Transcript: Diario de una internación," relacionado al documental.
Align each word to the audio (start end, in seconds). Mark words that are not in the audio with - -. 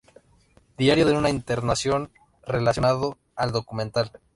Diario 0.79 1.05
de 1.05 1.13
una 1.15 1.29
internación," 1.29 2.11
relacionado 2.41 3.19
al 3.35 3.51
documental. 3.51 4.11